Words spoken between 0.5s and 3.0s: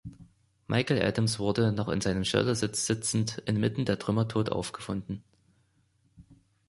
Michael Adams wurde, noch in seinem Schleudersitz